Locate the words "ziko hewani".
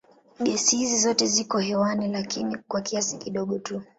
1.27-2.07